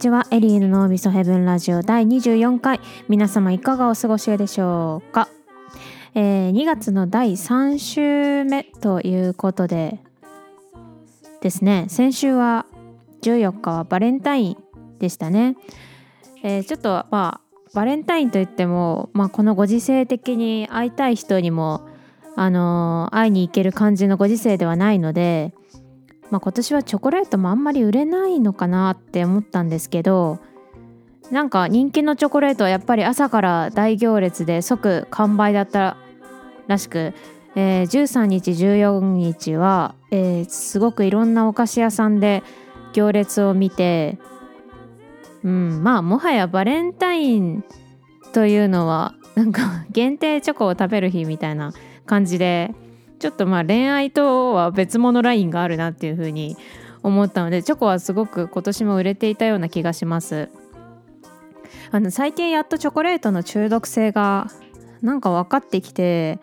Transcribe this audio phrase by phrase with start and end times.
[0.00, 0.26] ちは。
[0.30, 2.80] エリーの脳みそヘブンラジオ第24回。
[3.10, 5.28] 皆様いかがお過ごしでしょうか、
[6.14, 10.00] えー、2月の第3週目ということで
[11.42, 11.84] ですね。
[11.90, 12.64] 先週は
[13.20, 14.56] 14日はバレンタイン
[14.98, 15.56] でしたね、
[16.42, 21.86] えー、ちょっとまあバレンタインといっても、まあ、このご時世的に会いたい人にも
[22.36, 25.52] あのー、会いに行ける感じのご時世ではないので
[26.30, 30.38] まあ、今年はチョコレートもあんまり売れないのかなって思ったんですけど
[31.30, 35.96] なんか人気のチョコレートはやっぱり朝から大行列で即完売だった
[36.66, 37.14] らしく、
[37.54, 42.42] えー、13日14日は、えー、すごくいろんなお菓子屋さんで
[42.92, 44.18] 行列を見て
[45.44, 47.64] うんまあもはやバレンタイン
[48.32, 51.72] というのはなんか限定チョコを食べる日みたいな
[52.06, 52.74] 感じで
[53.20, 56.56] ちょっとまあ恋愛とは別物ラインがあるなっていうふうに
[57.02, 60.48] 思ったのでチョコはすごく今年も売れていたような気がします。
[61.92, 64.48] あの最近やっとチョコレートの中毒性が
[65.02, 66.38] なんか分かってきて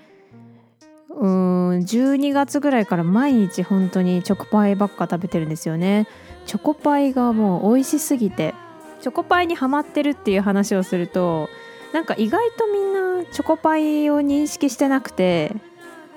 [1.09, 6.07] うーん12月ぐらいから毎日本当にチョコパイばっか食べてるんですよね。
[6.45, 8.53] チョコパイがもう美味しすぎて
[9.01, 11.49] チョコパイにハマってるっていう話をすると
[11.93, 15.53] なんか意外とみんなチョコパイを認識してなくて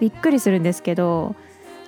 [0.01, 1.37] びっくりするんですけど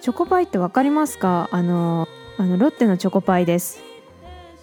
[0.00, 1.48] チョコパイって分かりますか？
[1.52, 3.80] あのあのロッテのチョコパイです。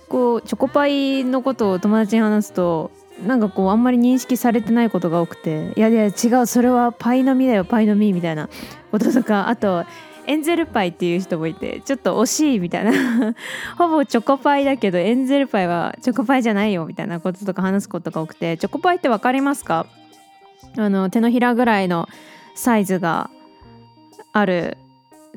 [0.08, 2.92] こうチョコパイのことを友達に話すと
[3.26, 6.10] なんかこうあんまり認識されてないことが多くていやいや違
[6.42, 8.50] うそれはパイの実だよパイの実みたいな
[8.92, 9.86] こととかあと
[10.26, 12.92] エンゼルパイっていう人もいてちょっと惜しいみたいな。
[13.78, 19.86] ほぼチョコパイだけどエンゼルパイはチョコパイじゃないよみたいなこととか話すことが多くてチョコパイって分かりますか？
[20.78, 22.08] あの手のひらぐらいの
[22.56, 23.30] サイズが
[24.34, 24.78] ある。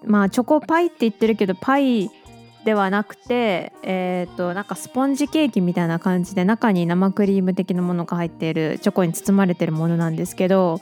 [0.05, 2.11] まあチョコパイって言ってるけどパイ
[2.65, 10.81] ではなくてえっ、ー、となんかスポンジケーキみたいな感じで中に生クリーム的なものが入っているチョコに包まれてるものなんですけど、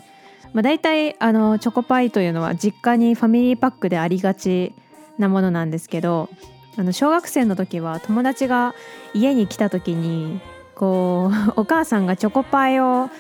[0.53, 4.75] まあ、大体あのチョコパイというのは実家にファミリーパックでありがち
[5.19, 6.29] なものなんですけど
[6.77, 8.75] あの小学生の時は友達が
[9.15, 10.41] 家に来た時に
[10.75, 13.11] こう お母さんがチョコパイを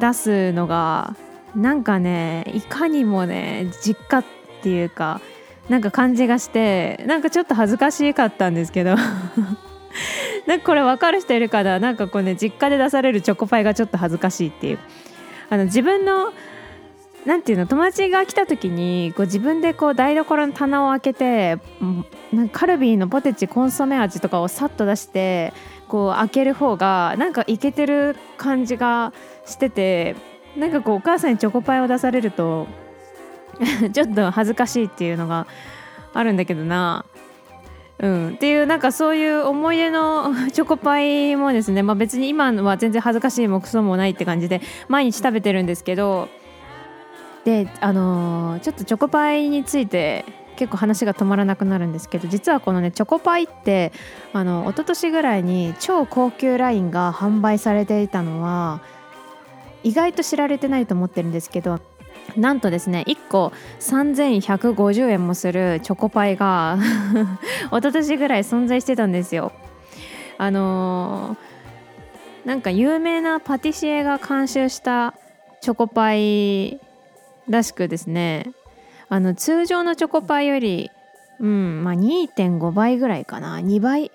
[0.00, 1.16] 出すのが
[1.54, 4.24] なんかねいかにもね実家っ
[4.62, 5.20] ていうか
[5.68, 8.96] なんか感じがしてなんかちょっと恥ずかしかったんですけど。
[10.46, 11.78] なんかこれ分かる人いるかな？
[11.78, 14.78] なんかこうね実家で出されるチョコパイがちょっと恥ずかしいっていう。
[15.50, 16.32] あの自分の
[17.26, 21.58] なんていうの友達が来た時にこう自分でこう台所の棚を開けて
[22.32, 25.52] なんかカルビーのポテチコンソメ味とかをさっと出して
[25.88, 29.12] こう開ける方がなんかイケてる感じが
[29.44, 30.16] してて
[30.56, 32.66] なんかこうお母さんにチョコパイを出されると
[33.92, 35.46] ちょっと恥ずかしいっていうのが
[36.12, 37.04] あるんだけどな。
[37.98, 46.28] うん、っていうなんかそういう思い出の チョコパイもですね、まあ、別に今は全然恥ずかしいもクソもないって感じで毎日食べてるんですけど。
[47.44, 50.24] であのー、ちょっとチョコパイについて
[50.54, 53.92] 結構話が止まらなくなるんですけど実はこのねチョコパイって
[54.32, 58.80] あの一昨年ぐらいに超高級ラインが販売されていたのは
[59.82, 61.80] 意外と知られてないと思ってるんですけど
[62.36, 66.78] なんとですね1個3150円もするチョコパイが
[67.70, 69.52] 一昨年ぐらい存在してたんですよ。
[70.38, 75.14] あのー、なんか有名なパティシエが監修した
[75.60, 76.80] チョコパイ
[77.48, 78.52] らしくですね
[79.08, 80.90] あの通常のチョコパイより、
[81.38, 84.10] うんまあ、2.5倍ぐらいかな2倍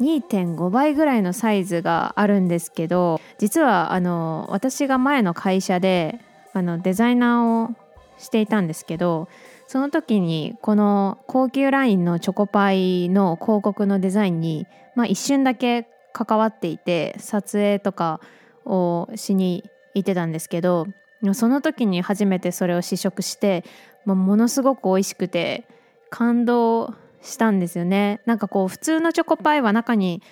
[0.00, 6.20] 2.5倍ぐらいのサイズがあるんですけど実はあの私が前の会社で
[6.52, 7.76] あのデザイナーを
[8.18, 9.28] していたんですけど
[9.66, 18.20] その時にこの高級ラインのチョコパイの広告のデザインに、まあ、一瞬だけ関わっていて撮影とか
[18.64, 19.64] をしに
[19.94, 20.86] 行ってたんですけど
[21.34, 23.64] その時に初めてそれを試食して、
[24.04, 25.64] まあ、ものすごく美味しくて
[26.10, 28.20] 感動したんですよね。
[28.26, 30.22] なんかこう普通のチョコパイは中に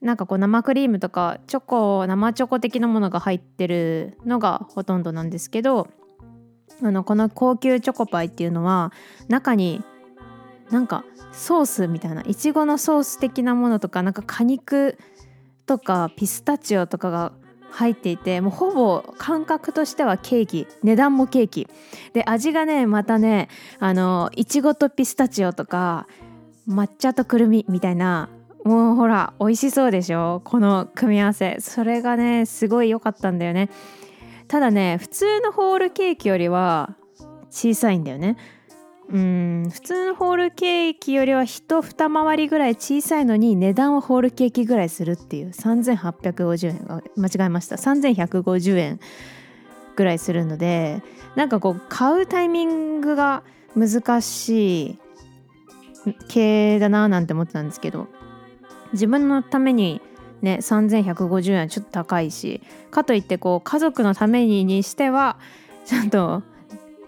[0.00, 5.88] なんかこう生クリームとかチョコ生チョコ的なものが入ってるのがほとんどなんですけど
[6.82, 8.92] あのこの高級チョコパイっていうのは
[9.28, 9.82] 中に
[10.70, 14.98] なんかソースみたいないちごのソース的なものとかなんか果肉
[15.64, 17.32] とかピスタチオとかが
[17.70, 21.68] 入っていてもうほぼ感覚としてはケーキ値段もケーキ。
[22.12, 23.48] で味がねまたね
[23.78, 26.06] あのいちごとピスタチオとか
[26.68, 28.28] 抹茶とくるみみたいな
[28.64, 30.40] もうほら美味しそうでしょ？
[30.44, 31.58] この組み合わせ。
[31.60, 33.70] それがねすごい良かったんだよね。
[34.48, 36.96] ただね普通のホールケーキよりは
[37.50, 38.36] 小さいんだよね。
[39.08, 45.50] うん普通のホールケーキよりは一二回りぐらい小さいのに値段はホールケーキぐらいするっていう。
[45.50, 47.76] 3850円間違えました。
[47.76, 49.00] 3150円
[49.94, 51.02] ぐらいするので
[51.36, 53.44] なんかこう買うタイミングが
[53.76, 54.98] 難しい
[56.28, 58.08] 系だななんて思ってたんですけど
[58.92, 60.00] 自分のために
[60.42, 62.60] ね3150円ちょっと高いし
[62.90, 65.38] かといってこう家族のためににしては
[65.84, 66.42] ちゃんと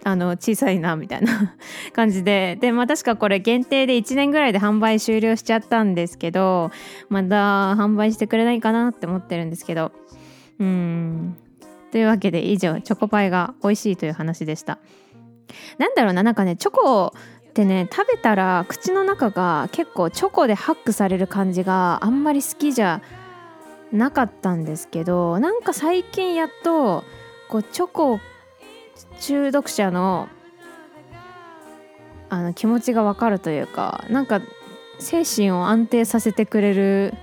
[0.04, 1.54] あの小さいなみたいな
[1.92, 2.56] 感じで。
[2.60, 6.70] でまあ確かこれ限定で1年ぐらいで販売終了しちゃったんですけど
[7.08, 9.92] まだ販売してくれないかなって思ってるんですけど。
[10.58, 11.36] うん。
[11.90, 14.78] というわけで以上チョコパイが美味しいという話でした。
[15.78, 17.14] なんだろうななんかねチョコ
[17.58, 23.02] ってね食べたら口の中が結構チョコでハックされる感じがあんまり好きじゃ
[23.90, 27.02] なかったんですけどなんか最近やっと
[27.48, 28.20] こうチョコ
[29.20, 30.28] 中毒者の
[32.28, 34.40] あの気持ちがわかるというかなんか
[35.00, 37.14] 精神を安定させてくれる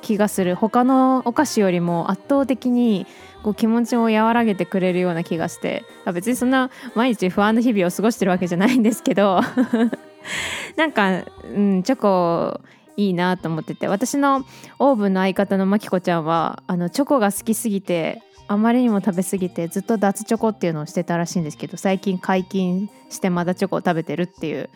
[0.00, 0.54] 気がする。
[0.54, 3.06] 他のお菓子よりも圧倒的に
[3.44, 9.40] こう気持ちを和らげてくれるような気がして別にそんな毎日不安な日々を過ごしてるわけじゃないんですけど
[10.76, 11.24] なんか、
[11.54, 12.60] うん、チョコ
[12.96, 14.46] いいなと思ってて私の
[14.78, 24.70] オーブンの相方のまきこちゃんはあのチョコが好きすぎてあまりにも食べ過ぎてずっと脱チョコっていうのをしてたらしいんですけど最近解禁してまだチョコを食べてるっていう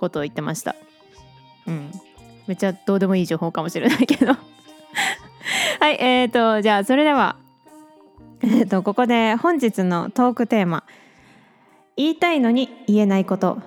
[0.00, 0.76] ことを言ってました。
[1.66, 1.90] うん。
[2.46, 4.32] めっちゃどうでもいい情報かもしれないけど。
[5.80, 7.36] はいえーとじゃあそれでは
[8.44, 10.84] えーとここで本日のトークテーマ
[11.96, 13.58] 言いたいのに言えないこと。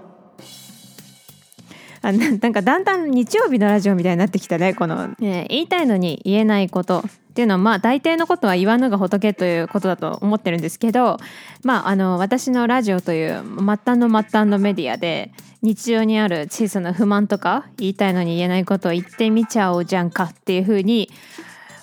[2.03, 6.99] あなんかだんだん日曜日のラジオみたいになってきたねこの、えー、言いたいのに言えないこと。
[6.99, 11.17] っていうのはまあ大抵のことは言わぬが仏ということだと思ってるんですけど
[11.63, 15.31] まああの私のラジオという末端の末端のメディアで
[15.61, 21.11] 日常にある小さな不満とか言いたいのに言えないことを言ってみちゃおうじゃんかっていうふうに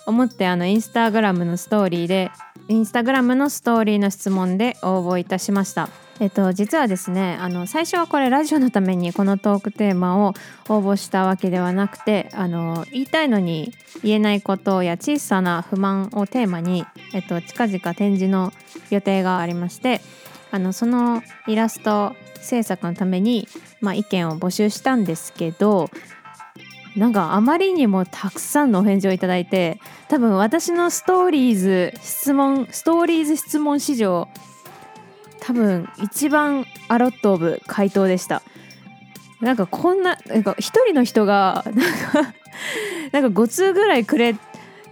[0.06, 2.32] 思ってあのインスタグラムのストーリーで
[2.69, 5.91] インスタグラムのストーリーの質問で応募いたしました。
[6.21, 10.35] えっと、実はですねあの最初はこれラジオのためにこのトークテーマを
[10.69, 13.73] 応募したわけではなくてあの言いたいのに
[14.03, 18.53] 言えないことや小さな不満をテーマに、えっと、近々展示の
[18.91, 20.01] 予定がありまして
[20.53, 23.49] あのそのイラスト制作のために、
[23.81, 25.91] まあ、意見を募集したんですけど
[26.96, 34.29] なんかあまりにもたくさんのお返事をいただいて多分私のストーリーズ質問ストーリーズ質問史上
[35.41, 38.43] 多分一番アロットオブ回答でした。
[39.41, 42.35] なんかこんななんか一人の人が なんか
[43.12, 44.35] なんか5通ぐらいくれ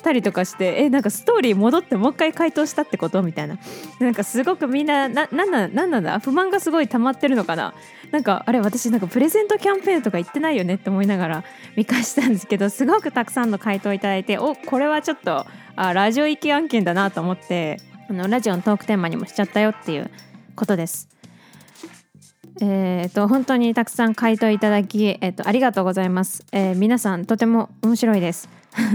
[0.02, 3.22] たりとかしてえなんかストーリー戻ってもう一回回答したってこと？
[3.22, 3.56] みたいな。
[4.00, 6.19] なんかすごくみんなななんななんなんだ？
[6.19, 7.72] 不満がすごい溜まってるのかな？
[8.12, 11.44] なんかあれ私なんかプレゼントキャンペーンとか言ってないよねって思いながら
[11.76, 17.79] 見返したんですけどすごくたくさんの回答いただいておこれはちょっとあラジオ行き案件だなと思って
[18.09, 20.11] あのラジオのトークテーマにもしちゃったよっていう
[20.55, 21.09] ことです。
[22.61, 28.50] えーと、本当にたくさん回答いただき、えーと、ありがとうございます、えー、皆さんとても面白いです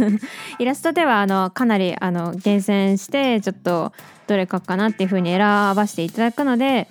[0.60, 3.94] イラストではあのかなりあの厳選してちょっと
[4.28, 6.88] どれかかなっていうふうに選ばせていただくので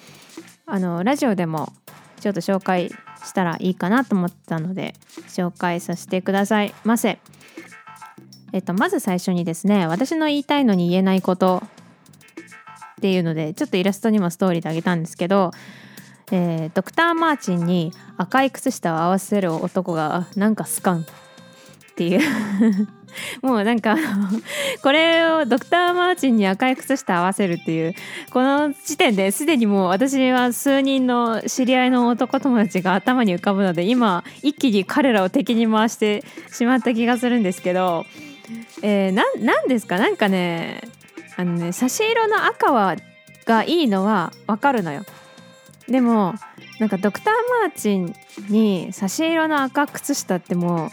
[0.66, 1.72] あのラジオでも
[2.20, 2.90] ちょっと紹介
[3.24, 4.94] したらいいかなと思ったので
[5.28, 7.18] 紹介させてくださいませ。
[8.52, 11.62] えっと、まず最初にですね私の言いたいのに言えないこと
[12.96, 15.50] っていうのでちょっとイラストにもストーリーであげたんですけど、
[16.32, 21.04] えー、ドクター・マーチンに赤い靴下を合わせる男がなんかスカンっ
[21.96, 22.20] ていう
[23.42, 23.96] もうなんか
[24.82, 27.94] これをドクター・マーチンに赤い靴下合わせるっていう
[28.30, 38.04] この時点ですでにもう私は数人の知り合いの男友達が頭に浮かぶので今一気に彼らを敵に回してしまった気がするんですけど、
[38.82, 39.98] えー、ななんですか？
[39.98, 40.80] なんかね
[41.36, 42.96] あのね差し色の赤は
[43.44, 45.02] がいいのはわかるのよ。
[45.88, 46.34] でも
[46.80, 48.14] なんかドクター・マーチン
[48.48, 50.90] に差し色の赤靴下ってもう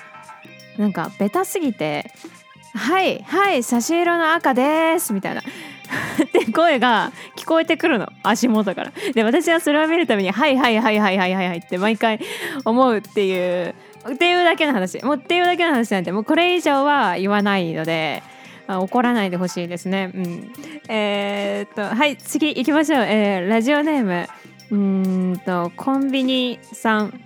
[0.77, 2.12] なんかベタすぎて
[2.74, 5.42] 「はいはい差し色の赤です」みたいな
[6.24, 12.20] って声が聞こえてくるの足元からで私はそれを見るために「はいはいはいはいはいはい」って毎回
[12.65, 13.75] 思うっていう
[14.12, 18.24] っていうだけの話もうっていうだけの話なんでもうこれ以上は言わないので
[18.68, 20.12] 怒らないでほしいですね。
[20.13, 20.51] うん、
[20.88, 23.03] えー、っとはい次行きましょう。
[23.03, 24.27] えー、ラジオネーム
[24.72, 27.20] うんとコンビニさん。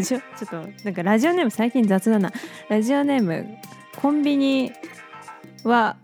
[0.00, 2.32] ちょっとなんかラジオネーム最近雑だな。
[2.68, 3.46] ラジオネーム
[3.96, 4.72] コンビニ
[5.64, 5.96] は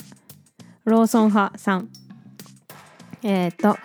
[0.85, 1.89] ローソン派さん。
[3.23, 3.79] えー、っと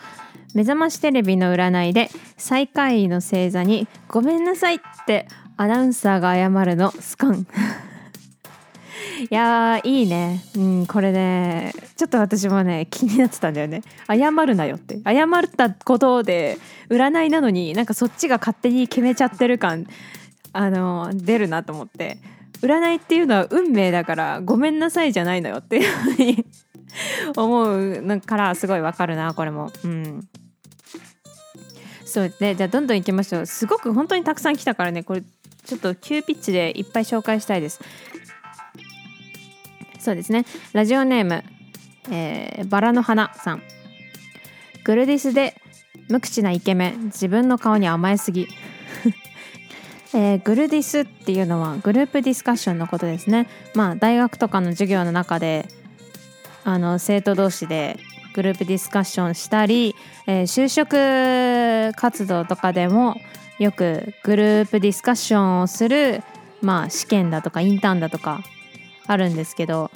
[0.53, 7.47] 目覚ましテレビの占いで最下位の星座に「ごめんなさい」ってアナウンサーが謝るのスカン
[9.29, 10.43] やーいいね。
[10.55, 13.81] うんこれねちょっと私もね気になってたんだよね。
[14.07, 14.99] 謝るなよって。
[15.05, 16.57] 謝ったことで
[16.89, 19.85] 占いなのになんかそっちが勝手に決めちゃってる感
[20.51, 22.17] あの出るなと思って。
[22.61, 26.45] 占いっていうのは運命だからごめんなさいじゃないのよっていうふうに
[27.35, 29.71] 思うからすごいわかるなこれも。
[29.83, 30.27] うん。
[32.05, 33.45] そうでじゃあどんどんいきましょう。
[33.45, 35.23] すごく本当にたくさん来たからねこれ
[35.65, 37.81] ちょっと急ピッチでいっぱい紹介したいです。
[40.03, 40.45] そうですね。
[40.73, 41.43] ラジオネーム、
[42.11, 43.63] えー、バラの花さん。
[44.83, 45.55] グルディスで
[46.09, 48.47] 無口なイケメン自分の顔に甘えすぎ。
[50.13, 53.47] えー、グルディスっていうのはグループディスカッションのことですね。
[53.75, 55.67] まあ大学とかの授業の中で
[56.65, 57.97] あの生徒同士で
[58.35, 59.95] グループディスカッションしたり、
[60.27, 63.15] えー、就職活動とかでも
[63.57, 66.21] よくグループディスカッションをする、
[66.61, 68.43] まあ、試験だとかインターンだとか
[69.07, 69.91] あるんですけど。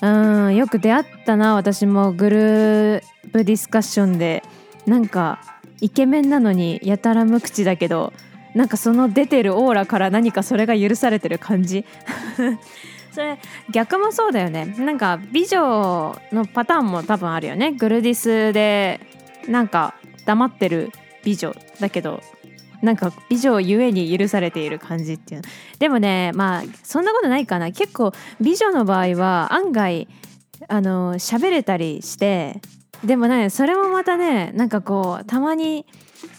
[0.00, 4.42] うんよく出会ったな私もグループディスカッションで。
[4.86, 5.38] なんか
[5.80, 8.12] イケメンなのにやたら無口だけど
[8.54, 11.84] なんかその出てるオーラから何かそれが許されてる感じ。
[13.12, 13.38] それ
[13.70, 14.74] 逆もそうだよね。
[14.78, 17.72] なんか美女のパターンも多分あるよね。
[17.72, 19.00] グルディスで
[19.48, 19.94] なんか
[20.26, 20.90] 黙ってる
[21.24, 22.20] 美女だけど。
[22.82, 25.42] なんか美女ゆえに許されている感じっていう。
[25.78, 27.72] でもねまあそんなことないかな。
[27.72, 30.08] 結構美女の場合は案外
[30.68, 32.60] あの喋れたりして
[33.04, 35.86] でもねそれもまたねなんかこうたまに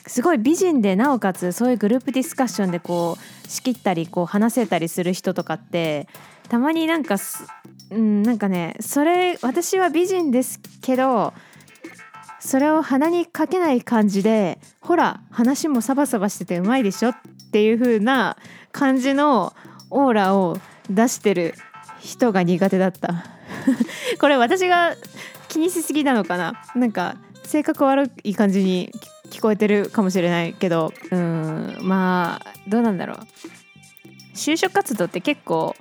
[0.07, 6.07] すごい美人でなおかつそういうグループディスカッションでこう仕切ったりこう話せたりする人とかって
[6.49, 7.15] たまになんか
[7.91, 11.33] うんなんかねそれ私は美人ですけど
[12.45, 17.15] それを鼻にかけない感じでほら話もサバサバしててうまいでしょっ
[17.51, 18.35] ていう風な
[18.73, 19.53] 感じの
[19.89, 20.59] オーラを
[20.89, 21.55] 出してる
[22.01, 23.25] 人が苦手だった。
[24.19, 24.93] これ私が
[25.47, 26.61] 気にしすぎなのかな？
[26.75, 28.91] なんか性格悪い感じに
[29.29, 30.91] 聞こえてるかもしれないけど。
[31.11, 33.17] うんまあどうなんだろう。
[34.35, 35.75] 就職活動って結構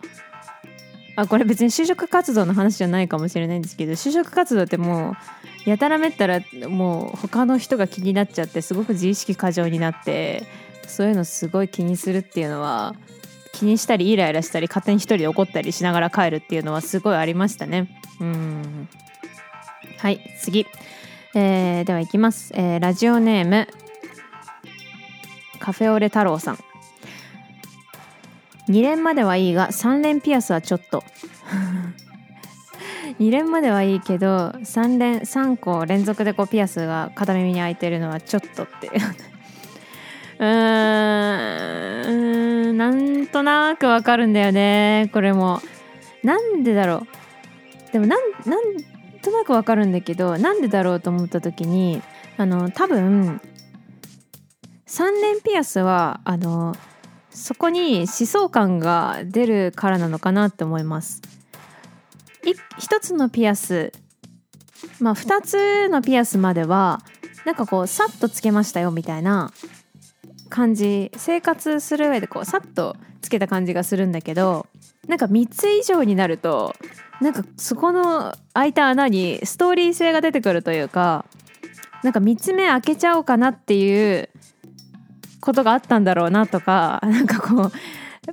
[1.16, 5.16] あこれ別に就職活動の話じゃないかもしれないんですけど就職活動ってもう
[5.64, 10.44] やたらめったらもう他の人が気になっちゃってすごく自意識過剰になって
[10.86, 12.94] そういうのすごい気にするっていうのは
[13.52, 17.88] 気にしたりイライラしたり勝手に一人で怒ったりしながら帰るっていうのはすごいありましたね。
[18.20, 18.88] うん。
[19.98, 20.66] はい次、
[21.34, 23.68] えー、ではいきます、えー、ラジオネーム
[25.60, 26.58] カフェオレ太郎さん。
[28.68, 31.04] 2連まではいいが3連ピアスはちょっと。
[33.18, 38.92] 2連まではいいけど3連3個連続でこうピアスが片耳に開いてるのはちょっとっていう。
[40.44, 42.02] ー
[42.72, 45.60] んなんとなくわかるんだよねこれも。
[46.22, 47.06] なんでだろ
[47.90, 47.92] う。
[47.92, 48.62] でもなんなん
[49.22, 52.02] となくわかるんだけどなんでだろうと思った時に
[52.36, 53.40] あの多分
[54.86, 56.76] 3連ピアスはあの
[57.30, 61.22] そこに思想感が出るからなのかなって思います。
[62.78, 63.92] 一つのピアス
[65.00, 67.00] まあ2つのピアスまでは
[67.44, 69.52] なんかこうさっとつけましたよみたいな
[70.48, 71.10] 感じ。
[71.16, 74.66] 生活する上でこうさっとつけた感じがするんだけど
[75.08, 76.74] なんか3つ以上になると
[77.20, 81.24] なんかそこの開いた穴にストーリー性が出てくるというか
[82.02, 84.28] なんか3つ目開けちゃおうかなっていう
[85.40, 87.72] ことがあったんだろうなとかなんかこう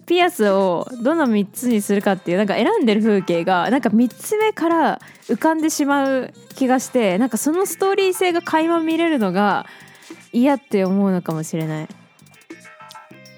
[0.06, 9.66] ピアスをどの3つにするかっていうなんか選んでる風景がなんか3つ目から浮かんでしまう気がしてなんかそのストーリー性が垣間見れるのが
[10.32, 11.88] 嫌って思うのかもしれない。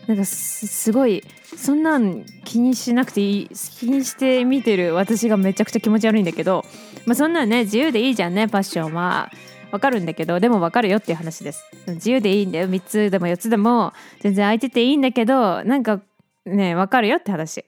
[0.07, 1.23] なんかすごい
[1.55, 6.65] そんなん気にしなくていい気にして見てる私がめちゃくちゃ気持ち悪いんだけど、
[7.05, 9.31] まあ、そんなんね自由でいいじゃんねパッションは。
[9.71, 11.63] わかるんだけどでもわかるよっていう話です。
[11.87, 12.69] 自由でいいんだよ。
[12.69, 16.01] 3つでも4つでも全然空いてていいんだけどなんか
[16.45, 17.65] ねわかるよって話、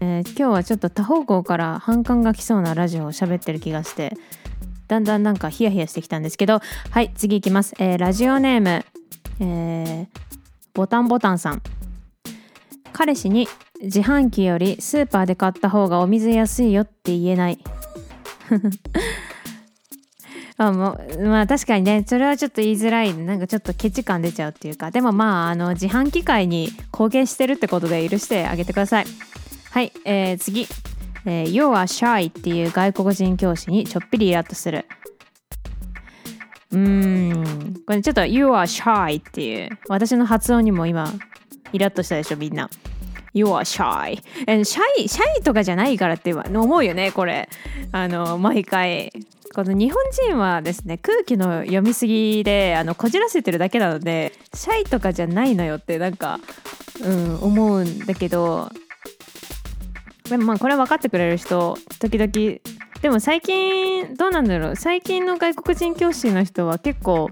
[0.00, 4.16] えー、今日はちょっと多方向から反感が来そうなラジオを喋ってる気がして
[4.86, 6.60] だんだんなんかヒヤヒヤしてきたんですけど。
[6.90, 8.84] はい次いきます、えー、ラジオネーム、
[9.40, 10.06] えー、
[10.74, 11.62] ボタンボタンさん。
[12.92, 13.48] 彼氏に
[13.82, 17.58] 自販機よりスーパーで買った方がお水安いよって言えない。
[20.56, 29.06] あもまあ確かにねそれはちょっと言いづらいなんかちょっとケチ感出ちゃうっていうかでもまああの自販機械に貢献してるってことで許してあげてください
[29.70, 30.68] はい、えー、次、
[31.26, 34.86] えー、要はシャイっていう外国人教師にちょっぴりイラッとする
[36.70, 41.12] うんこれちょっと「You are shy」っていう私の発音にも今
[41.72, 42.70] イラッとしたでしょみんな。
[43.32, 44.22] You are shy.
[44.46, 47.48] えシャイ、シャイとかじゃないからって思うよね、これ。
[47.90, 49.12] あの、毎回。
[49.54, 56.40] この日本人はですね、空気の読みすぎで、あの、こじらせてるだけなので、シャイとかじゃないのよってなんか、
[57.04, 58.68] うん、思うんだけど、
[60.28, 62.32] でもまあこれ分かってくれる人、時々、
[63.00, 67.30] でも最近、どうなんだろう、最近の外国人教師の人は結構、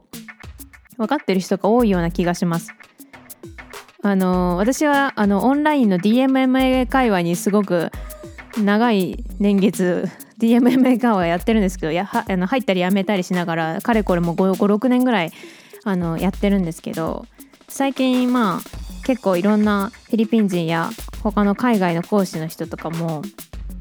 [0.99, 2.71] 分かってる人が多いような気がします。
[4.05, 7.93] あの私はあのオンラインの DMMA 会話にすごく
[8.59, 10.09] 長い年月
[10.39, 15.33] DMMA 会話やってるんですけどやはあの入ったりやめたりしながらかれこれも56年ぐらい
[15.85, 17.27] あのやってるんですけど
[17.69, 18.61] 最近まあ
[19.05, 20.91] 結構いろんなフィリピン人や
[21.23, 23.23] 他の海外の講師の人とかも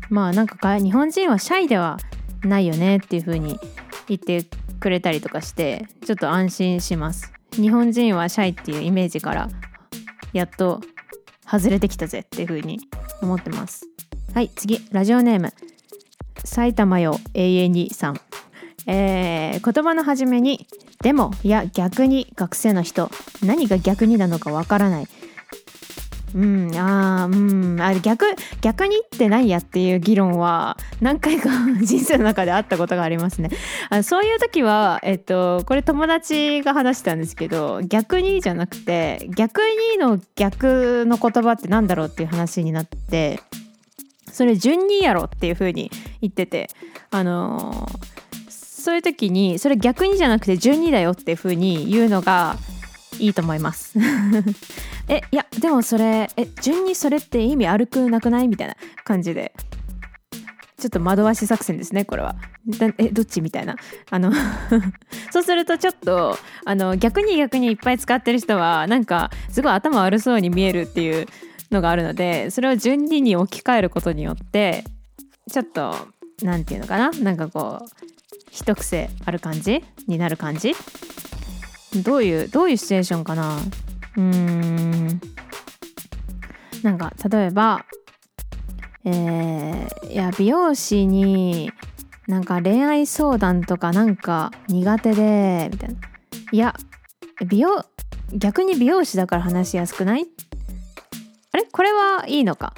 [0.09, 1.97] まあなんか日本人はシャイでは
[2.43, 3.59] ないよねっていう風に
[4.07, 4.45] 言って
[4.79, 7.31] くれたりとかしてちょっと安心します。
[7.53, 9.49] 日本人はシャイっていうイメージから
[10.33, 10.81] やっと
[11.45, 12.79] 外れてきたぜっていう風に
[13.21, 13.85] 思ってます。
[14.33, 15.53] はい次ラジオネーム。
[16.43, 18.19] 埼玉よ永遠にさん。
[18.87, 20.67] えー、言葉の初めに
[21.03, 23.09] 「でも」いや逆に学生の人。
[23.43, 25.07] 何が逆になのかわからない。
[26.33, 27.81] うんあうん。
[27.81, 28.25] あ逆
[28.61, 31.49] 逆にって何やっていう議論は何回か
[31.81, 33.49] 人生の中であったことがありますね。
[33.89, 43.39] あそういう時はえっとこれ友達が話したんですけど逆にじゃなくて逆にの逆の言葉って何だろうっていう話になって
[44.31, 45.91] それ順にやろっていう風に
[46.21, 46.69] 言ってて
[47.09, 47.87] あの
[48.49, 52.57] そういう時にそれ逆にじゃなくて順にだよっていう風に言うのが
[53.19, 53.97] いいと思います。
[55.07, 59.53] えいやでもそれえ順にそれって意味悪くなくないみたいな感じで。
[60.77, 62.35] ちょっと惑わし作戦ですねこれは。
[62.97, 63.75] えどっちみたいな。
[64.09, 64.33] あの
[65.31, 71.27] そうするとちょっとあの逆に逆にいっぱい使ってる人はなんかすごい頭悪そうに見えるっていう
[71.69, 74.83] のがあるのでそれを順にに置き換えることによって
[75.51, 75.93] ちょっと
[76.41, 77.11] 何て言うのかな？
[77.11, 77.85] なんかこう
[78.49, 79.83] 一癖ある感じ？
[80.07, 80.73] になる感じ？
[82.03, 83.57] どういうどういうシチュエーションかな？
[83.57, 85.21] うーん。
[86.83, 87.85] なんか例えば
[89.03, 91.71] えー、いや美容師に
[92.27, 95.95] なんか恋愛相談とかなんか苦手でみたいな。
[96.51, 96.75] いや
[97.45, 97.85] 美容
[98.33, 100.25] 逆に美容師だから話しやすくない？
[101.51, 101.63] あれ？
[101.71, 102.73] これはいいのか？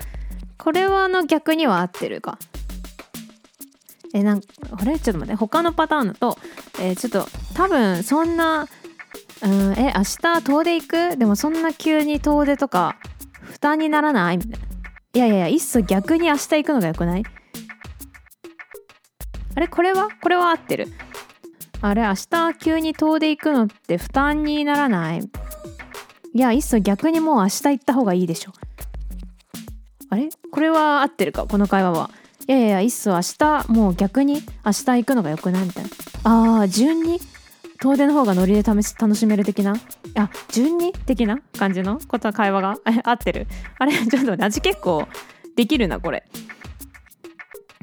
[0.57, 2.39] これはあの逆には合ってるか？
[4.13, 4.99] えなんあれ？
[4.99, 5.35] ちょっと待って。
[5.35, 6.37] 他のパターンだと、
[6.79, 8.67] え、ちょっと多分そんな
[9.41, 11.17] うんえ明日遠出行く？
[11.17, 12.95] でもそんな急に遠出とか
[13.41, 14.37] 負担にならない？
[14.37, 14.57] みたいな。
[15.15, 17.23] いやいやいやいっそ逆に明日行くのがよくない？
[19.55, 19.67] あれ？
[19.67, 20.09] これは？
[20.21, 20.87] これは合ってる。
[21.81, 22.03] あれ？
[22.03, 25.19] 明日急に遠出行くのって負担にならない？
[26.35, 28.53] いやいっそ逆にもう明日行った方がいいでしょ。
[30.09, 30.29] あれ？
[30.51, 31.45] これは合ってるか？
[31.45, 32.09] この会話は。
[32.47, 35.89] いやいやいっそ明日もう逆に明日行くのがよくないみたいな。
[36.23, 37.19] あー順に
[37.79, 39.75] 遠出の方がノリで試し楽しめる的な？
[40.15, 41.39] あ順に的な？
[41.57, 41.99] 感じの？
[42.07, 42.75] ことは会話が？
[43.03, 43.47] 合ってる？
[43.79, 45.07] あれちょっと味結構
[45.55, 46.23] できるなこれ。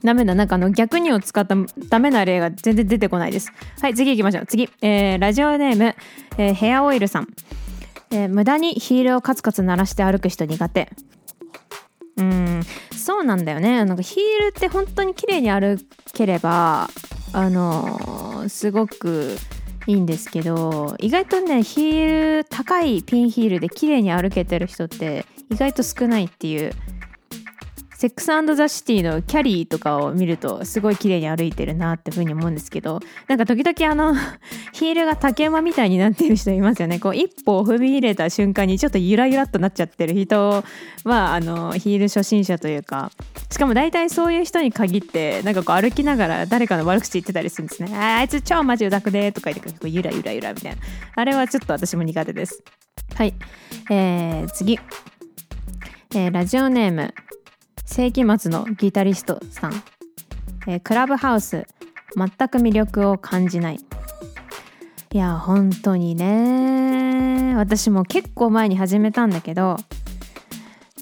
[0.02, 0.34] ダメだ。
[0.34, 1.54] なんかあの逆にを使った
[1.88, 3.52] ダメな例が全然出てこないです。
[3.80, 4.46] はい次行きましょう。
[4.46, 5.94] 次、えー、ラジオネーム、
[6.38, 7.28] えー、ヘアオイルさん、
[8.10, 10.90] えー、無駄にヒールをカツカツ鳴らして歩く人苦手。
[12.20, 12.62] うん。
[12.96, 13.84] そうなんだよね。
[13.84, 16.88] なんかヒールって本当に綺麗に歩ければ
[17.32, 19.36] あの、すごく
[19.86, 26.72] いいんですけど意外とねヒール高いピンヒールで綺麗に歩けてる人って意外と少ないっていう
[28.00, 34.14] セックスザ・シティのキャリーとかを見るとすごい綺麗に歩いてるなってふうに思うんですけどなんか時々あの
[34.72, 36.98] ヒールが竹馬みたいになってる人いますよね。
[36.98, 40.64] こう一歩踏み入れた瞬間にちょっとゆらゆらっとなっちゃってる人
[41.04, 43.12] はあのヒール初心者というか
[43.50, 47.94] しかも大体そういう人に限ってなんかこう歩きながら誰かの悪口言ってたりするんですね。
[47.94, 50.78] あいつ超マジうだくでとか言ってこうゆらゆらゆらみたいな。
[51.16, 52.64] あれはちょっと私も苦手です。
[53.14, 53.34] はい。
[53.90, 54.78] えー、次。
[56.14, 57.12] えー、ラジオネーム。
[57.90, 59.72] 世紀末のギタリストさん、
[60.68, 61.66] えー、クラブハウス
[62.16, 63.80] 全く魅力を感じない。
[65.12, 67.56] いや本当にね。
[67.56, 69.76] 私も結構前に始めたんだけど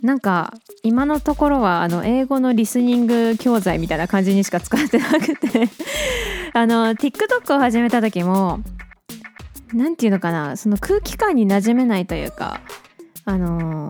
[0.03, 5.68] なんか今のところはあの英語のリスニング教材みたいな感じにしか使ってなくて。
[6.55, 8.61] あの TikTok を始めた時も
[9.74, 12.62] 何て言うのかなその空気感に馴染めないというか
[13.29, 13.88] あの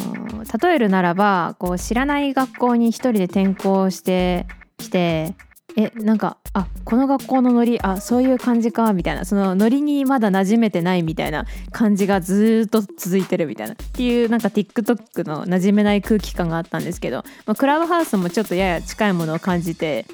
[0.60, 4.46] 例えるならばこう知らない学校に一人で転校して
[4.78, 5.36] きて
[5.76, 9.24] えなんかあこの学校のノリあそういう感じかみたいな。
[9.24, 13.74] そのノリにまだ馴染めてないみたいな感じがずっと続いてるみたいな。
[13.74, 20.06] っていうなんか TikTok の馴染めない空気感があったんですけど、まあ、クラブハウスもちょっとやや近いものを感じて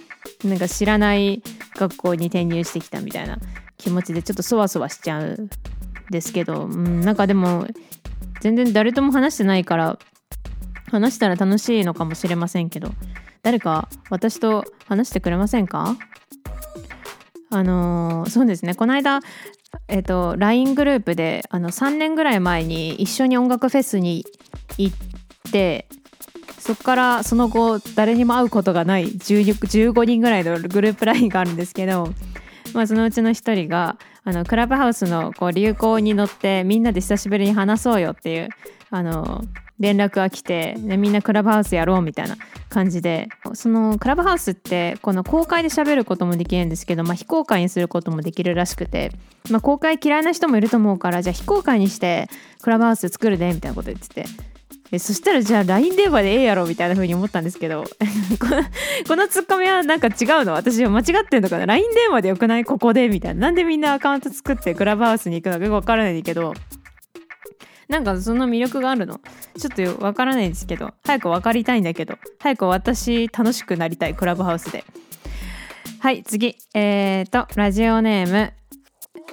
[0.44, 1.42] なんか知らない
[1.76, 3.38] 学校に転入してきたみたいな
[3.78, 5.50] 気持ちでちょっとそわそわしちゃうん
[6.10, 7.66] ですけど、うん、なんかでも
[8.44, 9.98] 全然誰とも話してないから
[10.90, 12.90] 話したら楽しいのかもしれませんけど
[13.42, 15.96] 誰か私と話してくれませんか？
[17.50, 18.74] あのー、そうですね。
[18.74, 19.20] この間
[19.88, 24.26] えっ、と LINE グループであの3年ぐらい前に一緒に音楽フェスに
[24.76, 25.88] 行って
[26.58, 32.12] そこからその後誰にも会うことがない15人ぐらいのグループ LINE があるんですけど、
[32.74, 38.48] まあ、そのうちの1人があのクラブハウスのこう流行に乗ってみんなで久しぶりに話そうよっていう
[38.90, 39.44] あの
[39.78, 42.36] 連絡が来て、ね、みんなクラブハウスやろうみたいな
[42.68, 49.12] 感じでそのクラブハウスってこの公開で喋ることもできるんですけど、まあ、非公開にすることもできるらしくて、
[49.50, 52.28] まあ、公開嫌いな人もいると思うからじゃあ非公開にして
[52.62, 54.26] クラブハウス作るでみたいなこと言ってて。
[54.92, 57.84] えそしたらじゃあ LINE 電話でええやろみたいな風に思ったんですけど
[59.08, 60.52] このツッコミはなんか違うの？
[60.52, 62.64] 私は間違ってんのかな？LINE 電話でよくない？
[62.64, 63.08] ここで？
[63.08, 63.40] みたいな。
[63.42, 66.54] なんでみんなアカウント作ってクラブハウスに行くのかよくわからないけど。
[67.88, 69.20] なんかその魅力があるの？
[69.58, 70.92] ちょっとわからないんですけど。
[71.04, 72.16] 早く分かりたいんだけど。
[72.38, 74.84] 早く私楽しくなりたいクラブハウスで。
[76.00, 76.56] はい次。
[76.74, 78.52] えーとラジオネーム、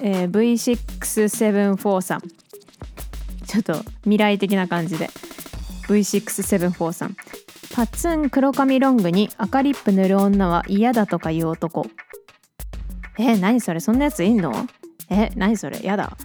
[0.00, 2.22] えー、V674 さん。
[3.52, 5.10] ちょっと未来的な感じで。
[5.86, 7.14] V674 さん。
[7.74, 11.86] パツン黒髪ロングに赤リップ塗る女は嫌だとか言う男。
[13.18, 13.80] え何それ？
[13.80, 14.66] そんなやついんの？
[15.10, 15.82] え何それ？
[15.82, 16.16] やだ。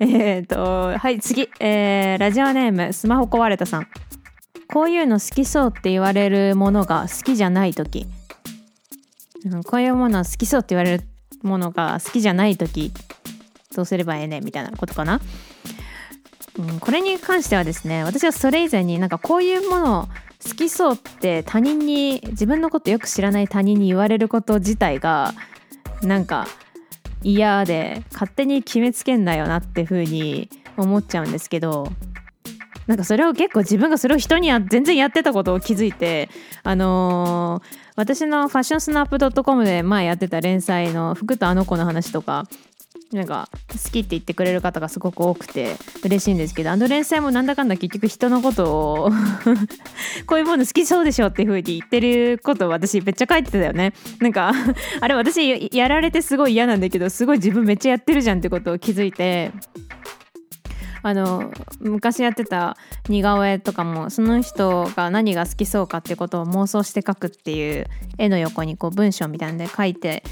[0.00, 1.50] えっ、と、はい、次。
[1.60, 3.86] えー、ラジオネーム、スマホ壊れたさん。
[4.72, 8.06] こういうの好きそうって言われるものが好きじゃない時、
[9.44, 11.04] うん、こういうもの好きそうって言われる
[11.42, 12.90] ものが好きじゃない時、
[13.76, 14.44] どうすればええねん？
[14.46, 15.20] みたいなことかな。
[16.58, 20.08] うん、これに関してはですね、私はそれ以前になんかこういうもの
[20.46, 25.34] 好きそうって他人に、自分のことよく知らない他人に言われること自体が、
[26.02, 26.46] なんか
[27.24, 31.90] 嫌で勝手に決めつけんなよなって風に思っちゃうんですけど
[32.86, 36.28] なんかそれを結構自分がそれを人には全然やってたことを気づいて
[36.62, 42.44] あのー、私のファッションスナップ .com で前やってた連載の服とあの子の話とか
[43.14, 49.10] なんか好きって言ってくれる方がすごく多くて嬉しいんですけどあの連載もなんだかんだ結局人のことを
[50.26, 53.92] こういうもの好きそうでしょっていう風に言ってることを私めっちゃ書いてたよね。
[54.20, 54.52] なんか
[55.00, 59.52] あれ私やられてすごい嫌なんだけどすごい自分めっちゃやってるじゃんってことを気づいて。
[61.06, 62.78] あの昔やってた
[63.10, 70.24] 似顔絵とかもその人が何が好きそうかってことを妄想して描くっていう絵の横にこう文章みたいなんで書いて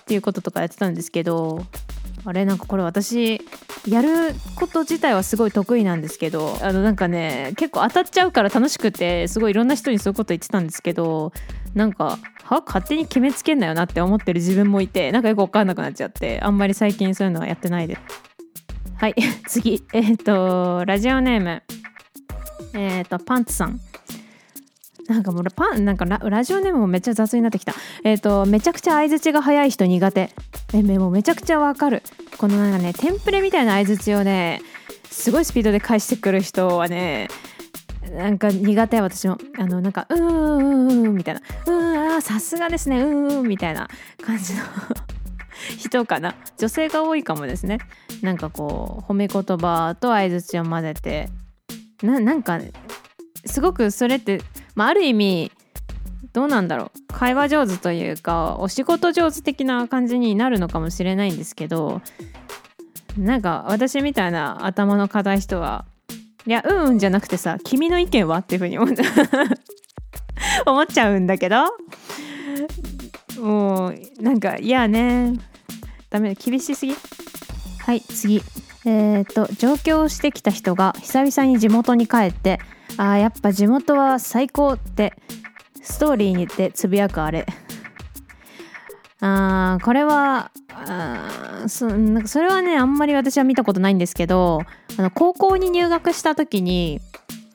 [0.00, 1.64] っていうこととかやってたんですけど
[2.28, 3.40] あれなんかこれ私
[3.86, 11.32] やること自体はすごい得意なんですけどあのなんかね結構当たっちゃうから楽しくてすごいいろんな人にそういうこと言ってたんですけど
[11.74, 12.62] なんかは？
[12.66, 18.00] 勝手に決めつけんなよなって思ってる自分もいてなんかよく分かんなくなっちゃってあんまり最近そういうのはやってないです。
[18.96, 19.14] はい
[19.48, 19.82] 次。
[19.94, 21.62] えっ、ー、とラジオネーム。
[22.74, 23.80] えっ、ー、とパンツさん。
[25.08, 27.72] なんかもうパンなんかラジオネームもめっちゃ雑になってきた。
[28.04, 30.30] えっ、ー、とめちゃくちゃ相づちが早い人苦手。
[30.74, 32.02] えもうめちゃくちゃわかる。
[32.36, 34.60] このなんかねテンプレみたいな相づちをね
[35.10, 37.28] すごいスピードで返してくる人はね
[38.12, 39.38] なんか苦手私も。
[39.58, 41.40] あのなんかうーんうんうんみたいな。
[41.66, 43.00] うーんあさすがですね。
[43.00, 43.88] うーんみたいな
[44.22, 44.62] 感じの
[45.78, 46.34] 人かな。
[46.58, 47.78] 女性が多いかもですね。
[48.20, 51.30] なんかこう褒め言葉と相づちを混ぜて。
[52.02, 52.60] ななんか
[53.44, 54.40] すごくそれって
[54.78, 55.50] まあ、ある意味
[56.32, 57.12] どうなんだろう。
[57.12, 62.00] 会話上手というかお仕事上手的な感じになるのかもしれないんですけど
[63.18, 65.84] なんか私みたいな頭の硬い人は
[66.46, 68.38] いやうんうんじゃなくてさ君の意見は？
[68.38, 68.86] っていうふうに思
[70.64, 71.64] 思っちゃうんだけど
[73.42, 75.34] もうなんかいやね。
[76.08, 76.94] ダメ厳しすぎ。
[77.80, 78.42] はい次。
[78.84, 82.60] えっ、と上京してきた人が久々に地元に帰って
[82.96, 85.14] あーやっぱ地元は最高って
[85.82, 87.46] ストーリーにてつぶやくあれ。
[89.20, 94.60] あーこれはあそなんかそれはねあんまり私は見たことないんですけど
[94.96, 97.00] あの高校に入学した時に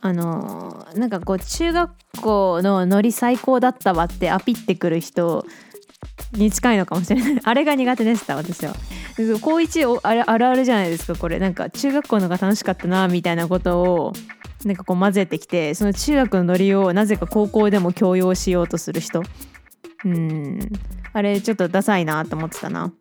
[0.02, 1.92] あのなんかこう中学
[2.22, 5.46] 校のノリ最高だったわってアピってくる人
[6.34, 7.42] に近いのかもしれない。
[7.44, 8.76] あれが苦手でした私は。
[9.42, 11.40] 高一あるあるじゃないですかこれ。
[11.40, 14.14] なんか中学校のが楽しかったなみたいなことを
[14.66, 19.22] なんかこう混ぜてきてその中学のノリをなぜか高校でも強要しようとする人。
[20.06, 20.60] うん。
[21.14, 22.92] あれちょっとダサいなと思ってたな。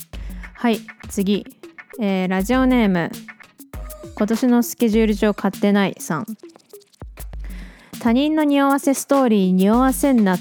[0.55, 1.47] はい次、
[2.01, 3.11] えーラジオネーム。
[4.15, 6.27] 今年のスケジュール帳買ってないさん。
[8.01, 10.41] 他人の匂わせストーリー匂わせんなっ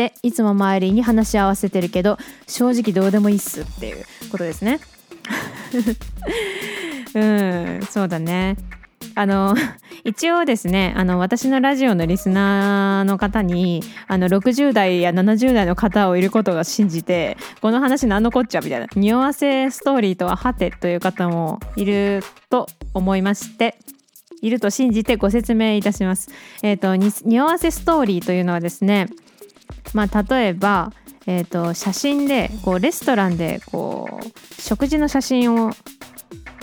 [0.00, 4.80] ていつも周りに話し合わせてるけど正直どうでもいいっすっていうことですね
[7.14, 8.56] うんそうだね
[9.14, 9.54] あの
[10.04, 23.76] 一応ですねあの私のラジオのリスナーの方にあの60代や70代の方をいることが信じてこの話何のこっちゃみたいな匂わせストーリーとははてという方もいると思いまして
[24.40, 26.30] いると信じてご説明いたします。
[26.62, 29.08] えっ、と匂わせストーリーというのはですね
[29.94, 30.92] まあ例えば
[31.26, 35.70] えー、と写真でこうレストランでこう食事の写真を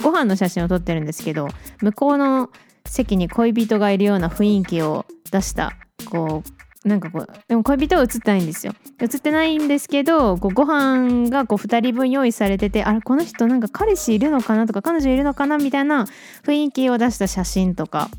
[0.02, 1.48] ご飯の写真を撮ってるんですけど
[1.80, 2.50] 向こうの
[2.84, 5.72] 席に恋人がいるような雰囲気を出した
[6.10, 6.42] こ
[6.84, 8.72] うなんかこうでも恋人は写ってないんですよ。
[9.00, 16.06] 写ってないんですけどこうご飯がこう2人分用意されててあれこの人なんか彼氏いるのかなとか彼女いるのかなみたいな
[16.44, 18.10] 雰囲気を出した写真とか。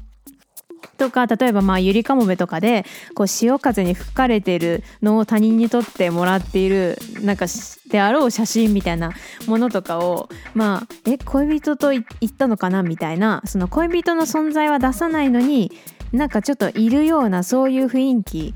[0.97, 7.45] とか例えばまあゆりかもめとかでこう潮風に吹かれてるのを他人に撮ってもらっているなんか
[7.89, 9.13] であろう写真みたいな
[9.47, 15.71] ものとかをまあえ恋人とい言ったのかなみたいなその恋人の存在は出さないのに
[16.11, 18.53] なんかちょっといるようなそういう雰囲気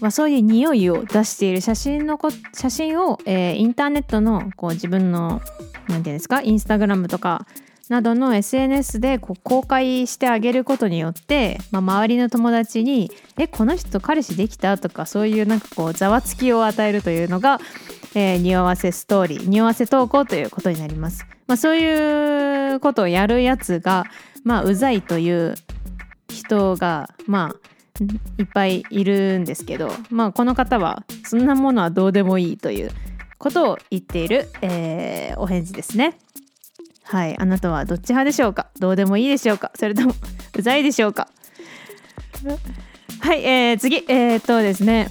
[0.00, 5.40] まあ、そういう匂いを出している写真のこ写真を、えーインターネットのこう自分の
[5.88, 7.46] なんていうんですかインスタグラムとか
[7.88, 17.60] などの SNS でこう公開してあげることによって、まあ、周りの友達に「えこの人彼氏できた?」とかそういうなんかこうざわつきを与えるというのが、
[18.14, 21.26] えー匂わせストーリー匂わせ投稿ということになります。
[21.46, 24.04] まあ、そういうことをやるやつが、
[24.44, 25.54] まあ、うざいという
[26.28, 28.02] 人がまあ
[28.38, 32.90] いっぱいいるんですけど、まあ、この方はそんなものはどうでもいいという
[33.38, 36.18] ことを言っている、えーお返事ですね。
[37.10, 38.68] はい、あなたはどっち派でしょうか？
[38.78, 39.72] どうでもいいでしょうか？
[39.76, 40.12] それとも
[40.54, 41.28] うざいでしょうか？
[43.20, 45.08] はい、えー、次えー、っとですね、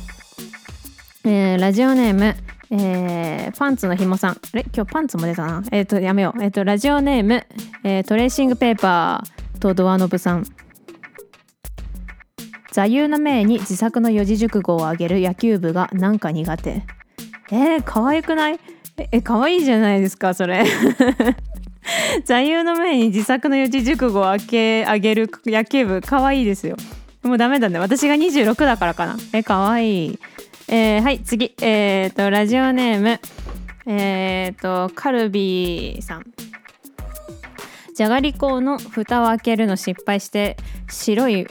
[1.25, 2.35] えーラジオネーム
[2.69, 4.31] えーパンツのひもさん。
[4.33, 4.63] あれ？
[4.71, 5.63] 今日パンツも出たな。
[5.71, 6.43] えーっとやめよう。
[6.43, 7.43] えーっとラジオネーム、
[7.83, 10.45] えートレーシングペーパーとドアノブさん。
[12.71, 16.83] 座右の銘に自作の四字熟語を挙げる野球部がなんか苦手。
[17.51, 18.59] えー、可愛くない？
[19.11, 20.63] え可愛いじゃないですかそれ。
[22.25, 26.01] 座右の銘に自作の四字熟語をあけあげる野球部。
[26.01, 26.75] 可愛いいですよ。
[27.23, 27.79] もうダメだね。
[27.79, 29.17] 私が26だからかな。
[29.33, 30.19] え可愛い
[30.67, 31.53] えー、はい次。
[31.61, 33.19] えっ、とラジオネーム。
[33.85, 36.25] えっ、とカルビーさん。
[37.95, 40.55] じゃがりこの蓋を開けるの失敗して
[40.87, 41.47] 白い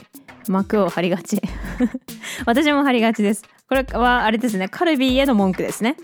[0.47, 1.41] 膜を貼りがち。
[2.45, 3.43] 私も貼りがちです。
[3.67, 4.69] これはあれですね。
[4.69, 5.97] カルビーへの文句ですね。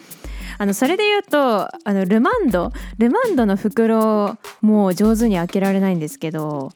[0.58, 6.72] あのそれで言うとあのルマンドルマンドの袋も上手に開けられないんですけど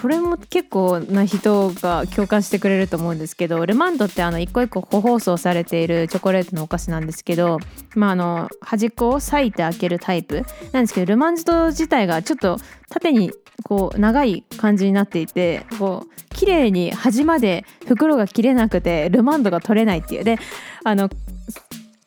[0.00, 7.58] これも結構な人が共感してくれると思うんですけどルマンドってあの一個一個個包装されているチョコレートのお菓子なんですけど、
[7.94, 10.42] まあ、あの端っこを裂いて開けるタイプ
[10.72, 12.56] なんですけどルマンド自体がちょっと
[12.88, 20.24] 縦にこう長い感じになっていてこう綺麗に端まで袋が切れなくてルマンドが取れないっていう。
[20.24, 20.38] で
[20.82, 21.10] あの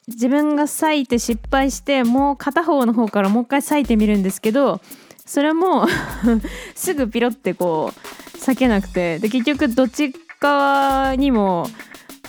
[0.07, 4.81] 自分が裂いて失敗してもう片方の方からもう一回裂いてみるんですけど
[5.25, 5.87] それも
[6.75, 11.67] すぐピロってこう裂けなくてで結局どっち側にも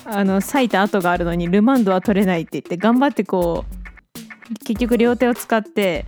[0.04, 6.04] あの裂いた跡があるのにルマンドは取れないって言って頑張ってこう結局両手を使って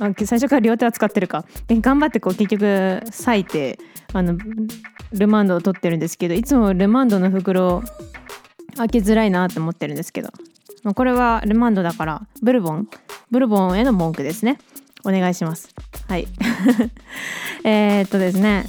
[0.00, 1.44] あ最初から両手は使ってるか。
[1.66, 3.78] で頑張ってこう結局裂いて
[4.12, 4.36] あの
[5.12, 7.82] ルマンドを取ってるんですけどいつもルマンドの袋
[8.76, 10.30] 開けづらいなと思ってるんですけど。
[10.94, 12.88] これはルマンドだからブルボン
[13.30, 14.58] ブルボンへの文句ですね。
[15.04, 15.68] お願いします。
[16.08, 16.26] はい。
[17.64, 18.66] えーっとですね。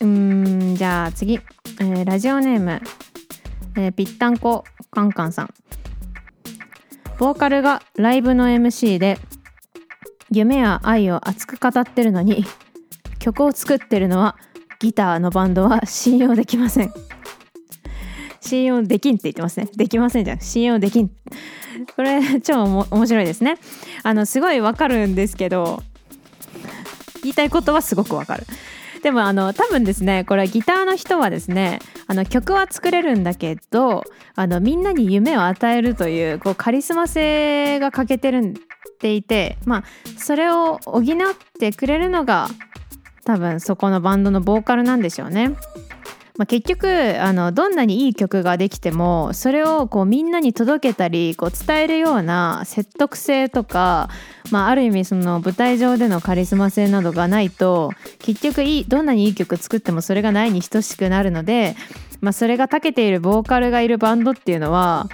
[0.00, 2.80] うーんじゃあ次、えーラジオネーム、
[3.76, 5.54] えぴったんこカンカンさん。
[7.18, 9.18] ボーカルがライブの MC で
[10.30, 12.44] 夢や愛を熱く語ってるのに
[13.20, 14.36] 曲を作ってるのは
[14.80, 16.92] ギターのバンドは信用できません。
[18.44, 19.68] 信用できんって言ってますね。
[19.76, 20.40] できませんじゃん。
[20.40, 21.08] 信用できん。
[21.96, 23.58] これ超面白いですね。
[24.02, 25.82] あのすごいわかるんですけど
[27.22, 28.46] 言いたいことはすごくわかる。
[29.02, 34.02] でもあの多分ですねこれギターの人はですねあの曲は作れるんだけど
[34.34, 38.54] あのみんなに夢を与えるというこうカリスマ性が欠けてるん
[38.98, 39.84] ていてまあ
[40.16, 41.04] それを補っ
[41.58, 42.48] てくれるのが
[43.24, 45.54] 多分そこのバンドのボーカルなんでしょうね。
[46.36, 54.08] まあ、結局あのどんなにいい曲ができてもそれをこうみんなに届けたりこう伝えるような説得性とか、
[54.50, 61.76] まあ、ある意味その舞台上でのカリスマ性などがないと結局いいどんなにいい曲作ってもそれがないに等しくなるので、
[62.20, 65.08] まあ、それが長けているボーカルがいるバンドっていうのは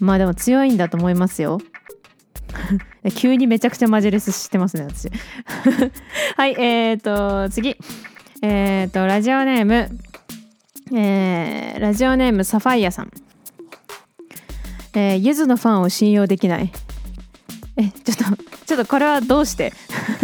[0.00, 1.60] まあでも強いんだと思いますよ。
[3.14, 5.08] 急にめちゃくちゃマジレスしてますね私。
[6.36, 7.76] はいえーと次。
[8.42, 10.07] えーとラジオネーム。
[10.92, 13.10] えー、ラジオネームサファイアさん。
[14.94, 16.72] えー、ゆずのファンを信用できない。
[17.76, 19.72] えちょっとちょっとこれはどうして？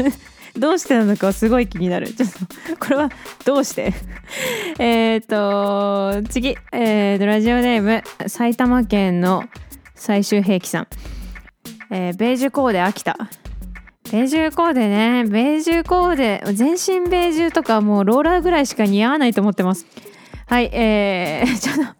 [0.56, 2.12] どうしてなのかすごい気になる。
[2.12, 2.38] ちょっと
[2.78, 3.10] これは
[3.44, 3.92] どうして？
[4.78, 9.44] えっと次、えー、ラジオネーム埼玉県の
[9.94, 10.86] 最終兵器さん。
[11.90, 13.16] えー、ベージュコーデ秋田。
[14.10, 15.24] ベージュコーデね。
[15.24, 19.86] ベージュコーデ全身ベージュとかもうローラーぐらいしか似合わないと思ってます。
[20.46, 21.94] はいえー、 ちょっと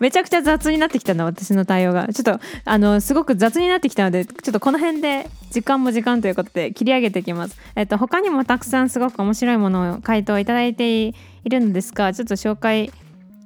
[0.00, 2.08] めちゃくちゃ雑になってきたな私の対応が。
[2.08, 7.56] ちょっとあのすごく雑になってきたのでちょっとこの辺で時間も時間ということで切り上げていきます。
[7.76, 11.14] えっと他にもたくさんすごく面白いものを回答いただいてい
[11.48, 12.92] るんですがちょっと紹介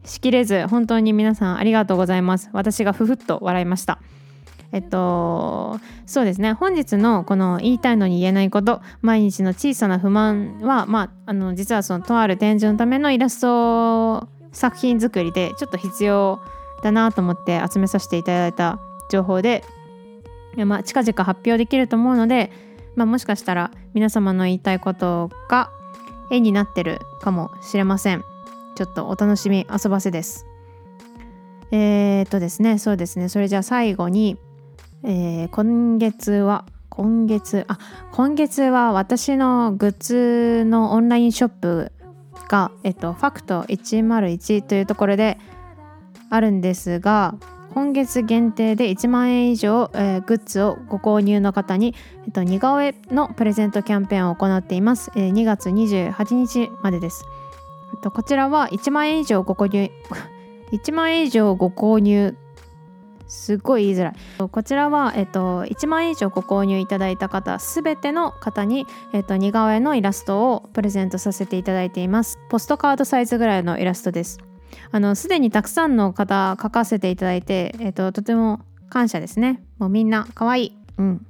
[0.05, 2.49] しきれず本当に皆さんありがとうございます。
[2.53, 3.99] 私がふふっと笑いました。
[4.71, 6.53] えっとそうですね。
[6.53, 16.41] 本日のこの言いたいのに言えないこと毎日の小さな不満はまああの実はそのとある展示のためのイラスト作品作りでちょっと必要
[16.83, 18.79] だなと思って集めさせていただいた
[19.11, 19.65] 情報で、
[20.57, 22.53] まあ、近々発表できると思うので、
[22.95, 25.71] まあ、もしかしたら皆様の言いたいことが
[26.31, 28.23] 絵になってるかもしれません。
[28.77, 30.47] ちょっとお楽しみ遊ばせです。
[31.71, 32.79] えー、っとですね。
[32.79, 33.29] そうですね。
[33.29, 34.39] それじゃあ最後に
[35.05, 37.79] えー、今月は今月あ
[38.13, 41.93] 今月は私のグッズのオンラインショップ
[42.49, 45.39] が、えっと、ファクト101というところで
[46.31, 47.37] あるんですが
[47.75, 51.95] 今月限定で1万円以上、えー、グッズをご購入の方に、
[52.27, 57.25] えっと、似顔絵のプレゼントキャンペーンを行っています、えー、2月28日までです、
[57.95, 59.91] えっと、こちらは1万円以上ご購入
[60.73, 62.37] 1万円以上ご購入
[63.29, 64.49] すっごい言いづらい。
[64.49, 72.39] こちらは、えっと、1万円以上ご購入いただいた方すべての方に、えっと、似顔絵のイラストをプレゼントさせていただいています。
[72.49, 74.39] ポストカードサイズぐらいのイラストです。
[74.91, 79.63] あのすでにたくさんの方描かせていただいて、えっと、とても感謝ですね。
[79.79, 80.77] もうみんな可愛い。
[80.99, 81.27] うん。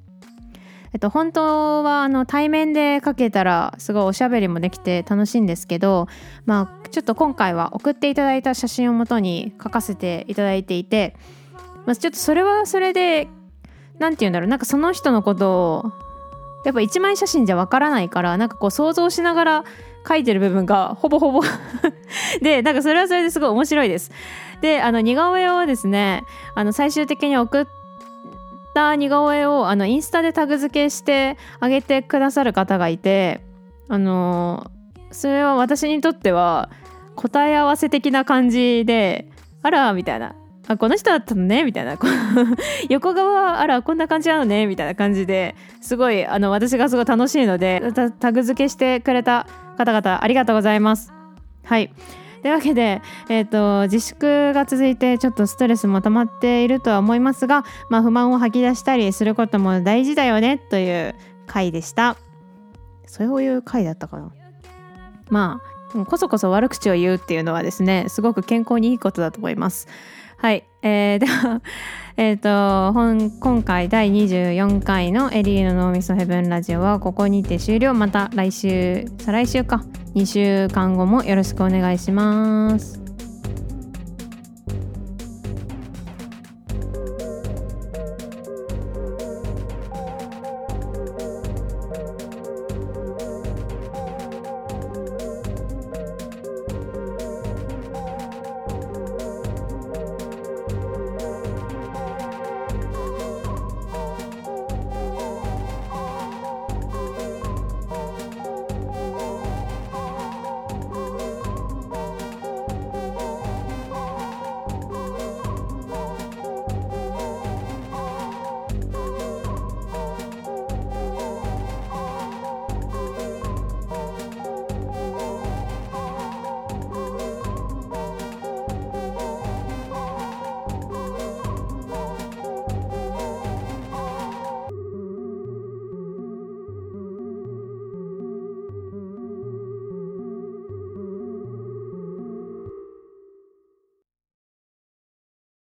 [0.92, 6.08] えっと、本当はあの対面で描けたらすごいおしゃべりもできて楽しいんですけど、
[6.46, 11.14] まあ、ちょっと今回は送っていただいた写真をもとに描かせていただいていて
[11.88, 13.29] まあ、ちょっとそれはそれで
[13.98, 15.92] 何て言うんだろうなんかその人のことを
[16.66, 19.64] やっぱ一枚写真じゃわからないからなんかこう想像しながら
[20.05, 21.40] 描いてる部分がほぼほぼ
[22.42, 24.11] でなんかそれはそれですごい面白いです。
[24.61, 26.24] であの似顔絵をですね
[26.55, 27.66] あの最終的に送っ
[28.74, 33.40] た似顔絵をあのインスタでタグ付けしてあげてくださる方がいて
[33.88, 34.70] あの
[35.11, 36.68] それは私にとっては
[37.16, 39.27] 答え合わせ的な感じで
[39.62, 40.35] あらみたいな
[40.68, 41.98] あこの人だったのねみたいな。
[42.88, 47.83] 横側あらこんな感じなのねみたいな感じですごいあの私がすごい楽しいので
[48.20, 49.46] タグ付けしてくれた
[49.78, 51.12] 方々ありがとうございます。
[51.64, 51.90] はい。
[52.42, 62.16] というわけで、えーと、自粛が続いてちょっとストレスも溜まっているとは思いますが、まあ、不満を吐き出したりすることも大事だよねという回でした。
[63.07, 64.31] そういう回だったかな。
[65.31, 69.88] まあこそこそ悪口を言うっていうのはですねすごく健康にいいことだと思います。
[70.38, 71.61] はい、えー、では、
[72.16, 77.92] えーと、本今回第24回のエリーの脳みそヘブンラジオはここにて終了。
[77.92, 79.85] また来週再来週か。
[80.14, 83.08] 2週間後もよろしくお願いします。